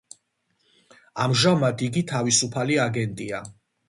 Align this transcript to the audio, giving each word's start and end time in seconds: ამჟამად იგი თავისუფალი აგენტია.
ამჟამად 1.25 1.83
იგი 1.87 2.03
თავისუფალი 2.13 2.79
აგენტია. 2.87 3.43